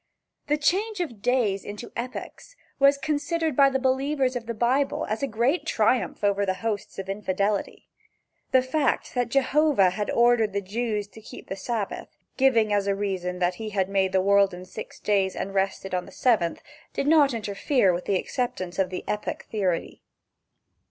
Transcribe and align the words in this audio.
The 0.47 0.57
change 0.57 0.99
of 0.99 1.21
days 1.21 1.63
into 1.63 1.91
epochs 1.95 2.55
was 2.79 2.97
considered 2.97 3.55
by 3.55 3.69
the 3.69 3.77
believers 3.77 4.35
of 4.35 4.47
the 4.47 4.55
Bible 4.55 5.05
as 5.05 5.21
a 5.21 5.27
great 5.27 5.63
triumph 5.67 6.23
over 6.23 6.43
the 6.43 6.55
hosts 6.65 6.97
of 6.97 7.07
infidelity. 7.07 7.87
The 8.51 8.63
fact 8.63 9.13
that 9.13 9.29
Jehovah 9.29 9.91
had 9.91 10.09
ordered 10.09 10.53
the 10.53 10.61
Jews 10.61 11.07
to 11.09 11.21
keep 11.21 11.49
the 11.49 11.55
Sabbath, 11.55 12.17
giving 12.35 12.73
as 12.73 12.87
a 12.87 12.95
reason 12.95 13.37
that 13.37 13.55
he 13.61 13.69
had 13.69 13.89
made 13.89 14.11
the 14.11 14.23
world 14.23 14.55
in 14.55 14.65
six 14.65 14.99
days 14.99 15.35
and 15.35 15.53
rested 15.53 15.93
on 15.93 16.07
the 16.07 16.11
seventh, 16.11 16.63
did 16.93 17.05
not 17.05 17.31
interfere 17.31 17.93
with 17.93 18.05
the 18.05 18.17
acceptance 18.17 18.79
of 18.79 18.89
the 18.89 19.03
"epoch" 19.07 19.45
theory. 19.51 20.01